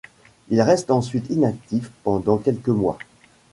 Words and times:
Il 0.49 0.59
reste 0.63 0.89
ensuite 0.89 1.29
inactif 1.29 1.91
pendant 2.03 2.39
quelques 2.39 2.69
mois. 2.69 2.97